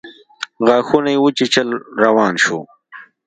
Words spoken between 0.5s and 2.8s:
غاښونه يې وچيچل روان شو.